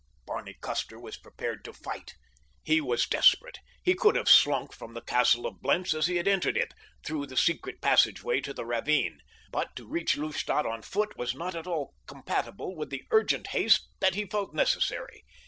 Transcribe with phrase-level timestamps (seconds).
[0.25, 2.15] Barney Custer was prepared to fight.
[2.63, 3.59] He was desperate.
[3.83, 7.37] He could have slunk from the Castle of Blentz as he had entered it—through the
[7.37, 9.19] secret passageway to the ravine;
[9.51, 13.03] but to attempt to reach Lustadt on foot was not at all compatible with the
[13.11, 15.23] urgent haste that he felt necessary.